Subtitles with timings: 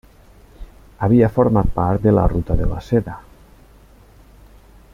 [1.07, 3.21] Havia format part de la ruta de la Seda.